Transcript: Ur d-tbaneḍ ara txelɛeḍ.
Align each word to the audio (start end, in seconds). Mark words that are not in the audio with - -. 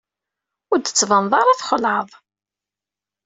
Ur 0.71 0.77
d-tbaneḍ 0.79 1.33
ara 1.41 1.59
txelɛeḍ. 1.59 2.09